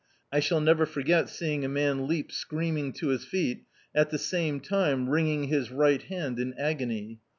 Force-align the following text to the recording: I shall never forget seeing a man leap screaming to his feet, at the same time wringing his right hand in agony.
I 0.33 0.39
shall 0.39 0.61
never 0.61 0.87
forget 0.87 1.29
seeing 1.29 1.63
a 1.63 1.69
man 1.69 2.07
leap 2.07 2.31
screaming 2.31 2.91
to 2.93 3.09
his 3.09 3.23
feet, 3.23 3.65
at 3.93 4.09
the 4.09 4.17
same 4.17 4.59
time 4.59 5.07
wringing 5.07 5.43
his 5.43 5.69
right 5.69 6.01
hand 6.01 6.39
in 6.39 6.55
agony. 6.55 7.19